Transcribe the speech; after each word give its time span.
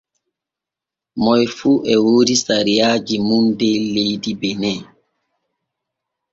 Moy 1.23 1.43
fu 1.57 1.69
e 1.93 1.95
woodi 2.03 2.35
sariaaji 2.43 3.15
mun 3.27 3.45
der 3.59 3.79
leydi 3.93 4.31
bene. 4.41 4.73